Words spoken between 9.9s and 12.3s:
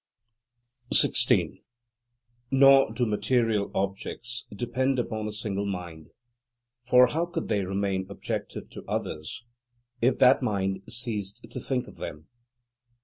if that mind ceased to think of them?